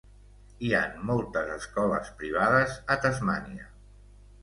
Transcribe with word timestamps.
Hi 0.67 0.71
han 0.77 0.95
moltes 1.09 1.53
escoles 1.57 2.11
privades 2.25 2.77
a 2.97 3.01
Tasmània. 3.07 3.73